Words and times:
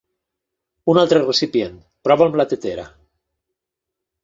Un 0.93 0.99
altre 1.01 1.19
recipient! 1.25 1.77
Prova 2.09 2.29
amb 2.29 2.41
la 2.43 2.49
tetera. 2.55 2.89